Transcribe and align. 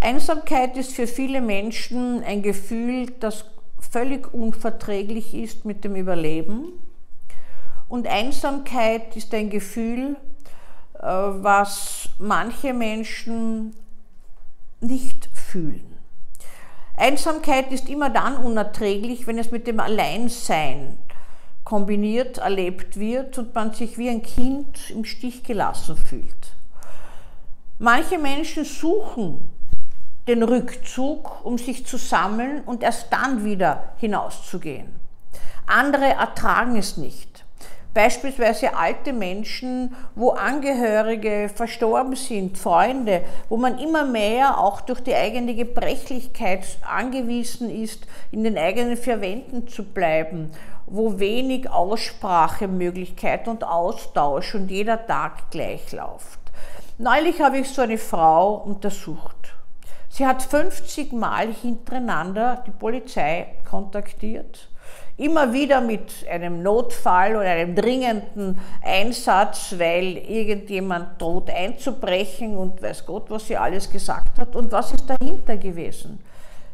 Einsamkeit 0.00 0.78
ist 0.78 0.92
für 0.92 1.06
viele 1.06 1.42
Menschen 1.42 2.24
ein 2.24 2.42
Gefühl, 2.42 3.10
das 3.20 3.44
völlig 3.78 4.32
unverträglich 4.32 5.34
ist 5.34 5.66
mit 5.66 5.84
dem 5.84 5.94
Überleben. 5.94 6.72
Und 7.86 8.06
Einsamkeit 8.06 9.14
ist 9.16 9.34
ein 9.34 9.50
Gefühl, 9.50 10.16
äh, 10.94 11.02
was 11.02 12.08
manche 12.18 12.72
Menschen 12.72 13.74
nicht 14.80 15.28
fühlen. 15.34 15.98
Einsamkeit 16.96 17.70
ist 17.72 17.88
immer 17.88 18.08
dann 18.08 18.36
unerträglich, 18.38 19.26
wenn 19.26 19.38
es 19.38 19.50
mit 19.50 19.66
dem 19.66 19.80
Alleinsein 19.80 20.98
kombiniert 21.64 22.38
erlebt 22.38 22.98
wird 22.98 23.36
und 23.38 23.54
man 23.54 23.74
sich 23.74 23.98
wie 23.98 24.08
ein 24.08 24.22
Kind 24.22 24.90
im 24.90 25.04
Stich 25.04 25.42
gelassen 25.42 25.96
fühlt. 25.96 26.54
Manche 27.78 28.18
Menschen 28.18 28.64
suchen 28.64 29.49
den 30.30 30.42
Rückzug, 30.44 31.44
um 31.44 31.58
sich 31.58 31.84
zu 31.84 31.96
sammeln 31.96 32.62
und 32.64 32.84
erst 32.84 33.12
dann 33.12 33.44
wieder 33.44 33.92
hinauszugehen. 33.96 34.88
Andere 35.66 36.04
ertragen 36.04 36.76
es 36.76 36.96
nicht. 36.96 37.44
Beispielsweise 37.92 38.76
alte 38.76 39.12
Menschen, 39.12 39.96
wo 40.14 40.30
Angehörige 40.30 41.50
verstorben 41.52 42.14
sind, 42.14 42.56
Freunde, 42.56 43.22
wo 43.48 43.56
man 43.56 43.78
immer 43.78 44.04
mehr 44.04 44.60
auch 44.60 44.80
durch 44.80 45.00
die 45.00 45.14
eigene 45.14 45.56
Gebrechlichkeit 45.56 46.64
angewiesen 46.88 47.68
ist, 47.68 48.06
in 48.30 48.44
den 48.44 48.56
eigenen 48.56 48.96
vier 48.96 49.20
Wänden 49.20 49.66
zu 49.66 49.82
bleiben, 49.82 50.52
wo 50.86 51.18
wenig 51.18 51.68
Aussprachemöglichkeit 51.68 53.48
und 53.48 53.64
Austausch 53.64 54.54
und 54.54 54.70
jeder 54.70 55.04
Tag 55.04 55.50
gleich 55.50 55.90
läuft. 55.90 56.38
Neulich 56.98 57.40
habe 57.40 57.58
ich 57.58 57.68
so 57.70 57.82
eine 57.82 57.98
Frau 57.98 58.54
untersucht. 58.56 59.39
Sie 60.10 60.26
hat 60.26 60.42
50 60.42 61.12
Mal 61.12 61.52
hintereinander 61.54 62.62
die 62.66 62.72
Polizei 62.72 63.54
kontaktiert 63.68 64.70
immer 65.20 65.52
wieder 65.52 65.82
mit 65.82 66.26
einem 66.30 66.62
Notfall 66.62 67.36
oder 67.36 67.50
einem 67.50 67.74
dringenden 67.74 68.58
Einsatz, 68.82 69.74
weil 69.76 70.16
irgendjemand 70.16 71.20
droht 71.20 71.50
einzubrechen 71.50 72.56
und 72.56 72.80
weiß 72.80 73.04
Gott, 73.04 73.28
was 73.28 73.46
sie 73.46 73.56
alles 73.56 73.90
gesagt 73.90 74.38
hat. 74.38 74.56
Und 74.56 74.72
was 74.72 74.92
ist 74.92 75.04
dahinter 75.08 75.58
gewesen? 75.58 76.20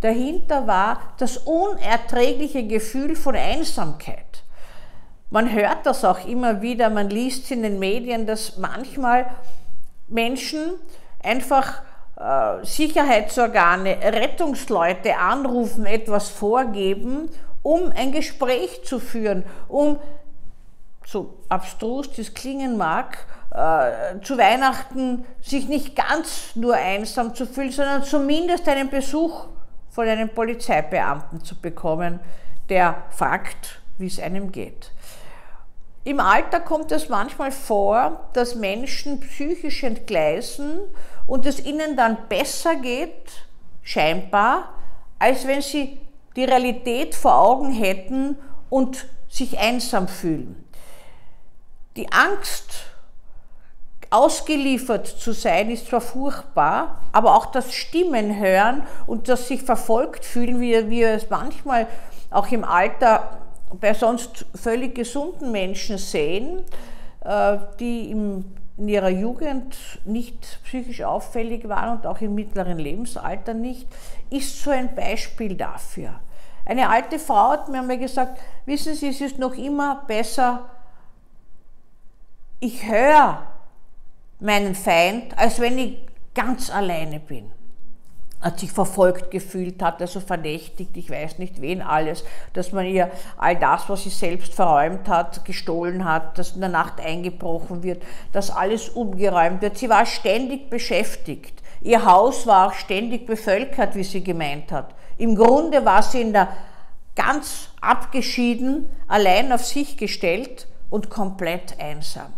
Dahinter 0.00 0.68
war 0.68 1.00
das 1.18 1.38
unerträgliche 1.38 2.64
Gefühl 2.64 3.16
von 3.16 3.34
Einsamkeit. 3.34 4.44
Man 5.30 5.52
hört 5.52 5.84
das 5.84 6.04
auch 6.04 6.24
immer 6.24 6.62
wieder, 6.62 6.90
man 6.90 7.10
liest 7.10 7.44
es 7.44 7.50
in 7.50 7.64
den 7.64 7.80
Medien, 7.80 8.24
dass 8.24 8.56
manchmal 8.56 9.26
Menschen 10.06 10.74
einfach 11.22 11.82
Sicherheitsorgane, 12.62 13.98
Rettungsleute 14.02 15.16
anrufen, 15.16 15.86
etwas 15.86 16.28
vorgeben 16.28 17.30
um 17.62 17.92
ein 17.94 18.12
Gespräch 18.12 18.84
zu 18.84 18.98
führen, 18.98 19.44
um, 19.68 19.98
so 21.04 21.34
abstrus 21.48 22.10
das 22.12 22.34
klingen 22.34 22.76
mag, 22.76 23.26
äh, 23.50 24.20
zu 24.22 24.38
Weihnachten 24.38 25.24
sich 25.40 25.68
nicht 25.68 25.96
ganz 25.96 26.54
nur 26.54 26.74
einsam 26.74 27.34
zu 27.34 27.46
fühlen, 27.46 27.70
sondern 27.70 28.02
zumindest 28.04 28.68
einen 28.68 28.90
Besuch 28.90 29.48
von 29.90 30.06
einem 30.06 30.28
Polizeibeamten 30.28 31.42
zu 31.44 31.56
bekommen, 31.56 32.20
der 32.68 33.02
fragt, 33.10 33.80
wie 33.96 34.06
es 34.06 34.20
einem 34.20 34.52
geht. 34.52 34.92
Im 36.04 36.20
Alter 36.20 36.60
kommt 36.60 36.92
es 36.92 37.08
manchmal 37.08 37.52
vor, 37.52 38.28
dass 38.32 38.54
Menschen 38.54 39.20
psychisch 39.20 39.82
entgleisen 39.82 40.80
und 41.26 41.44
es 41.44 41.64
ihnen 41.64 41.96
dann 41.96 42.16
besser 42.28 42.76
geht, 42.76 43.30
scheinbar, 43.82 44.74
als 45.18 45.46
wenn 45.46 45.60
sie 45.60 46.00
die 46.36 46.44
Realität 46.44 47.14
vor 47.14 47.38
Augen 47.38 47.72
hätten 47.72 48.36
und 48.70 49.06
sich 49.28 49.58
einsam 49.58 50.08
fühlen. 50.08 50.64
Die 51.96 52.10
Angst, 52.12 52.86
ausgeliefert 54.10 55.06
zu 55.06 55.32
sein, 55.32 55.70
ist 55.70 55.88
zwar 55.88 56.00
furchtbar, 56.00 57.02
aber 57.12 57.34
auch 57.36 57.46
das 57.46 57.74
Stimmen 57.74 58.38
hören 58.38 58.86
und 59.06 59.28
das 59.28 59.48
sich 59.48 59.62
verfolgt 59.62 60.24
fühlen, 60.24 60.60
wie 60.60 60.88
wir 60.88 61.10
es 61.10 61.28
manchmal 61.28 61.86
auch 62.30 62.50
im 62.50 62.64
Alter 62.64 63.38
bei 63.80 63.94
sonst 63.94 64.46
völlig 64.54 64.94
gesunden 64.94 65.52
Menschen 65.52 65.98
sehen, 65.98 66.62
äh, 67.24 67.58
die 67.78 68.10
in 68.10 68.44
ihrer 68.78 69.08
Jugend 69.08 69.76
nicht 70.04 70.60
psychisch 70.64 71.02
auffällig 71.02 71.68
waren 71.68 71.98
und 71.98 72.06
auch 72.06 72.20
im 72.20 72.34
mittleren 72.34 72.78
Lebensalter 72.78 73.54
nicht, 73.54 73.88
ist 74.30 74.62
so 74.62 74.70
ein 74.70 74.94
Beispiel 74.94 75.56
dafür. 75.56 76.20
Eine 76.64 76.88
alte 76.88 77.18
Frau 77.18 77.50
hat 77.50 77.68
mir 77.68 77.78
einmal 77.78 77.98
gesagt, 77.98 78.40
wissen 78.66 78.94
Sie, 78.94 79.08
es 79.08 79.20
ist 79.20 79.38
noch 79.38 79.54
immer 79.54 80.04
besser, 80.06 80.68
ich 82.60 82.86
höre 82.86 83.46
meinen 84.40 84.74
Feind, 84.74 85.36
als 85.38 85.60
wenn 85.60 85.78
ich 85.78 85.98
ganz 86.34 86.70
alleine 86.70 87.20
bin 87.20 87.50
hat 88.40 88.60
sich 88.60 88.70
verfolgt 88.70 89.30
gefühlt 89.30 89.82
hat, 89.82 90.00
also 90.00 90.20
verdächtigt, 90.20 90.96
ich 90.96 91.10
weiß 91.10 91.38
nicht 91.38 91.60
wen 91.60 91.82
alles, 91.82 92.24
dass 92.52 92.72
man 92.72 92.86
ihr 92.86 93.10
all 93.36 93.56
das, 93.56 93.88
was 93.88 94.04
sie 94.04 94.10
selbst 94.10 94.54
verräumt 94.54 95.08
hat, 95.08 95.44
gestohlen 95.44 96.04
hat, 96.04 96.38
dass 96.38 96.52
in 96.52 96.60
der 96.60 96.70
Nacht 96.70 97.00
eingebrochen 97.00 97.82
wird, 97.82 98.02
dass 98.32 98.50
alles 98.50 98.88
umgeräumt 98.88 99.60
wird. 99.60 99.76
Sie 99.76 99.88
war 99.88 100.06
ständig 100.06 100.70
beschäftigt. 100.70 101.62
Ihr 101.80 102.04
Haus 102.04 102.46
war 102.46 102.68
auch 102.68 102.74
ständig 102.74 103.26
bevölkert, 103.26 103.94
wie 103.94 104.04
sie 104.04 104.22
gemeint 104.22 104.70
hat. 104.70 104.94
Im 105.16 105.34
Grunde 105.34 105.84
war 105.84 106.02
sie 106.02 106.20
in 106.20 106.32
der 106.32 106.48
ganz 107.16 107.70
abgeschieden, 107.80 108.88
allein 109.08 109.52
auf 109.52 109.64
sich 109.64 109.96
gestellt 109.96 110.68
und 110.90 111.10
komplett 111.10 111.80
einsam. 111.80 112.32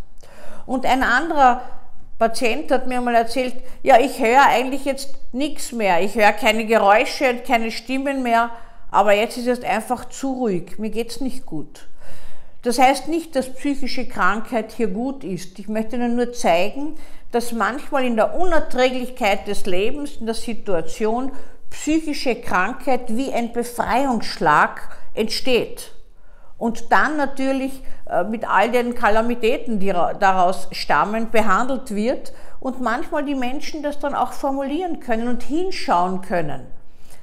Und 0.64 0.86
ein 0.86 1.02
anderer 1.02 1.60
Patient 2.20 2.70
hat 2.70 2.86
mir 2.86 3.00
mal 3.00 3.14
erzählt, 3.14 3.54
ja, 3.82 3.98
ich 3.98 4.20
höre 4.20 4.46
eigentlich 4.46 4.84
jetzt 4.84 5.14
nichts 5.32 5.72
mehr. 5.72 6.02
Ich 6.02 6.14
höre 6.14 6.32
keine 6.32 6.66
Geräusche 6.66 7.30
und 7.30 7.46
keine 7.46 7.70
Stimmen 7.70 8.22
mehr, 8.22 8.50
aber 8.90 9.14
jetzt 9.14 9.38
ist 9.38 9.46
es 9.46 9.64
einfach 9.64 10.04
zu 10.10 10.34
ruhig. 10.34 10.78
Mir 10.78 10.90
geht 10.90 11.10
es 11.12 11.22
nicht 11.22 11.46
gut. 11.46 11.86
Das 12.60 12.78
heißt 12.78 13.08
nicht, 13.08 13.34
dass 13.34 13.54
psychische 13.54 14.06
Krankheit 14.06 14.72
hier 14.72 14.88
gut 14.88 15.24
ist. 15.24 15.58
Ich 15.58 15.68
möchte 15.68 15.96
Ihnen 15.96 16.14
nur 16.14 16.34
zeigen, 16.34 16.96
dass 17.32 17.52
manchmal 17.52 18.04
in 18.04 18.16
der 18.16 18.38
Unerträglichkeit 18.38 19.48
des 19.48 19.64
Lebens, 19.64 20.18
in 20.20 20.26
der 20.26 20.34
Situation, 20.34 21.32
psychische 21.70 22.34
Krankheit 22.34 23.16
wie 23.16 23.32
ein 23.32 23.54
Befreiungsschlag 23.54 24.94
entsteht 25.14 25.92
und 26.60 26.92
dann 26.92 27.16
natürlich 27.16 27.82
äh, 28.08 28.22
mit 28.22 28.46
all 28.48 28.70
den 28.70 28.94
Kalamitäten, 28.94 29.80
die 29.80 29.88
daraus 29.88 30.68
stammen, 30.72 31.30
behandelt 31.30 31.94
wird 31.94 32.34
und 32.60 32.82
manchmal 32.82 33.24
die 33.24 33.34
Menschen 33.34 33.82
das 33.82 33.98
dann 33.98 34.14
auch 34.14 34.32
formulieren 34.32 35.00
können 35.00 35.26
und 35.26 35.42
hinschauen 35.42 36.20
können. 36.20 36.66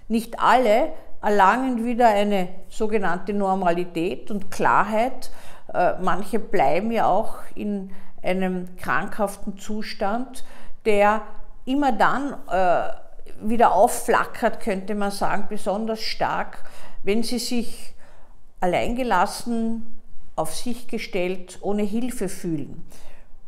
Nicht 0.08 0.40
alle 0.40 0.92
erlangen 1.22 1.86
wieder 1.86 2.08
eine 2.08 2.50
sogenannte 2.68 3.32
Normalität 3.32 4.32
und 4.32 4.50
Klarheit. 4.50 5.30
Äh, 5.72 5.94
manche 6.02 6.40
bleiben 6.40 6.92
ja 6.92 7.06
auch 7.06 7.36
in 7.54 7.92
einem 8.24 8.76
krankhaften 8.78 9.60
Zustand, 9.60 10.46
der 10.86 11.22
immer 11.66 11.92
dann 11.92 12.34
äh, 12.50 12.90
wieder 13.48 13.74
aufflackert, 13.74 14.62
könnte 14.62 14.96
man 14.96 15.12
sagen, 15.12 15.46
besonders 15.48 16.02
stark, 16.02 16.64
wenn 17.04 17.22
sie 17.22 17.38
sich 17.38 17.94
alleingelassen, 18.60 19.86
auf 20.36 20.56
sich 20.56 20.88
gestellt, 20.88 21.58
ohne 21.62 21.84
Hilfe 21.84 22.30
fühlen. 22.30 22.86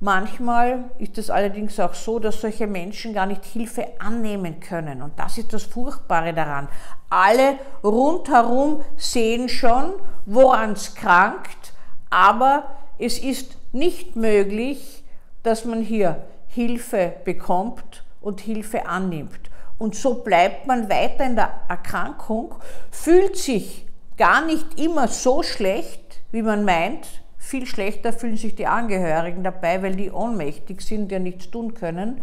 Manchmal 0.01 0.85
ist 0.97 1.17
es 1.17 1.29
allerdings 1.29 1.77
auch 1.79 1.93
so, 1.93 2.19
dass 2.19 2.39
solche 2.39 2.67
Menschen 2.67 3.13
gar 3.13 3.25
nicht 3.25 3.43
Hilfe 3.43 3.85
annehmen 3.99 4.61
können. 4.61 5.01
Und 5.01 5.19
das 5.19 5.37
ist 5.37 5.51
das 5.51 5.63
Furchtbare 5.63 6.33
daran. 6.33 6.69
Alle 7.09 7.57
rundherum 7.83 8.81
sehen 8.95 9.49
schon, 9.49 9.93
woran 10.25 10.71
es 10.71 10.95
krankt, 10.95 11.73
aber 12.09 12.63
es 12.97 13.19
ist 13.19 13.57
nicht 13.73 14.15
möglich, 14.15 15.03
dass 15.43 15.65
man 15.65 15.81
hier 15.81 16.23
Hilfe 16.47 17.13
bekommt 17.25 18.03
und 18.21 18.39
Hilfe 18.39 18.85
annimmt. 18.85 19.49
Und 19.77 19.95
so 19.95 20.15
bleibt 20.15 20.65
man 20.65 20.89
weiter 20.89 21.25
in 21.25 21.35
der 21.35 21.51
Erkrankung, 21.67 22.55
fühlt 22.89 23.37
sich 23.37 23.85
gar 24.19 24.45
nicht 24.45 24.79
immer 24.79 25.07
so 25.07 25.41
schlecht, 25.41 26.21
wie 26.31 26.43
man 26.43 26.63
meint. 26.63 27.07
Viel 27.39 27.65
schlechter 27.65 28.13
fühlen 28.13 28.37
sich 28.37 28.55
die 28.55 28.67
Angehörigen 28.67 29.43
dabei, 29.43 29.81
weil 29.81 29.95
die 29.95 30.11
ohnmächtig 30.11 30.81
sind, 30.81 31.11
ja 31.11 31.17
nichts 31.17 31.49
tun 31.49 31.73
können. 31.73 32.21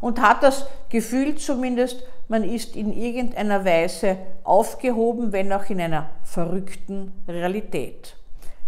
Und 0.00 0.20
hat 0.20 0.42
das 0.42 0.66
Gefühl 0.88 1.36
zumindest, 1.36 2.02
man 2.26 2.42
ist 2.42 2.74
in 2.74 2.92
irgendeiner 2.92 3.64
Weise 3.64 4.18
aufgehoben, 4.42 5.32
wenn 5.32 5.52
auch 5.52 5.70
in 5.70 5.80
einer 5.80 6.10
verrückten 6.24 7.12
Realität. 7.28 8.16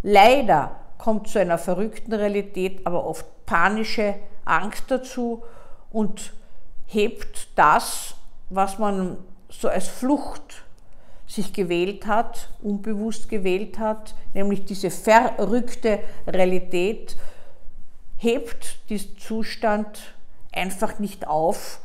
Leider 0.05 0.77
kommt 0.99 1.27
zu 1.29 1.41
einer 1.41 1.59
verrückten 1.59 2.13
Realität 2.13 2.87
aber 2.87 3.05
oft 3.05 3.27
panische 3.47 4.15
Angst 4.45 4.85
dazu 4.89 5.43
und 5.91 6.33
hebt 6.87 7.49
das 7.57 8.17
was 8.51 8.79
man 8.79 9.19
so 9.49 9.69
als 9.69 9.89
Flucht 9.89 10.65
sich 11.27 11.53
gewählt 11.53 12.07
hat, 12.07 12.51
unbewusst 12.63 13.29
gewählt 13.29 13.79
hat, 13.79 14.15
nämlich 14.35 14.65
diese 14.65 14.91
verrückte 14.91 16.01
Realität, 16.27 17.17
hebt 18.17 18.79
diesen 18.89 19.19
Zustand 19.19 20.15
einfach 20.53 20.99
nicht 20.99 21.27
auf 21.27 21.81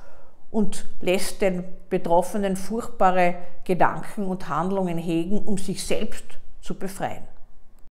und 0.51 0.85
lässt 1.01 1.41
den 1.41 1.63
Betroffenen 1.89 2.55
furchtbare 2.55 3.35
Gedanken 3.63 4.25
und 4.25 4.47
Handlungen 4.49 4.97
hegen, 4.97 5.39
um 5.39 5.57
sich 5.57 5.85
selbst 5.85 6.25
zu 6.61 6.75
befreien. 6.75 7.30